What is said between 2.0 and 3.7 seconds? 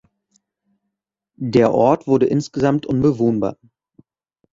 wurde insgesamt unbewohnbar.